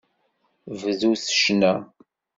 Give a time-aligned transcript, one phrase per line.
[0.81, 1.73] Bdut ccna.